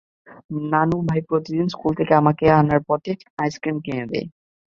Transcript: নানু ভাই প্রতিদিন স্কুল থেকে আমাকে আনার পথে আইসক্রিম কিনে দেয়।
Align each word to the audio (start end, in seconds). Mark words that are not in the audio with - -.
নানু 0.71 0.97
ভাই 1.07 1.21
প্রতিদিন 1.29 1.67
স্কুল 1.67 1.91
থেকে 1.99 2.13
আমাকে 2.21 2.45
আনার 2.59 2.81
পথে 2.87 3.11
আইসক্রিম 3.39 3.77
কিনে 3.85 4.05
দেয়। 4.11 4.27